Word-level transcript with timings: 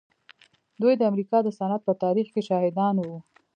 دوی 0.81 0.93
د 0.97 1.01
امريکا 1.11 1.37
د 1.43 1.47
صنعت 1.57 1.81
په 1.85 1.93
تاريخ 2.03 2.27
کې 2.33 2.41
شاهدان 2.49 2.95
وو. 2.99 3.17